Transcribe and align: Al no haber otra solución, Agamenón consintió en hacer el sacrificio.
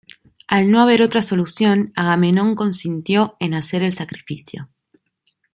Al 0.47 0.71
no 0.71 0.81
haber 0.81 1.03
otra 1.03 1.21
solución, 1.21 1.91
Agamenón 1.95 2.55
consintió 2.55 3.37
en 3.39 3.53
hacer 3.53 3.83
el 3.83 3.93
sacrificio. 3.93 4.67